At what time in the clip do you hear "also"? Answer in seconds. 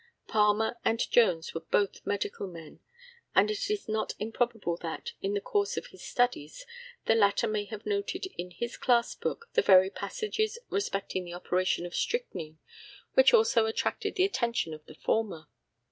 13.31-13.67